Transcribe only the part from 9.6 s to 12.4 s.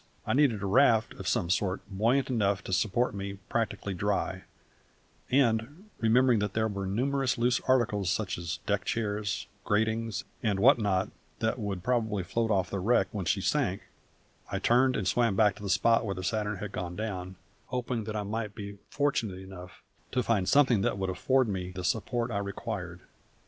gratings, and what not that would probably